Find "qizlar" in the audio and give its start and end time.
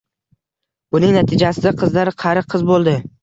1.83-2.13